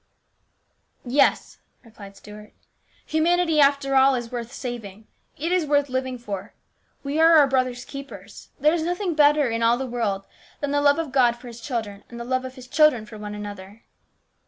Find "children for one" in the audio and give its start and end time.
12.67-13.35